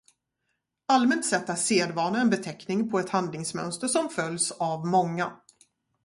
[0.87, 5.39] Allmänt sett är sedvana en beteckning på ett handlingsmönster som följs av många.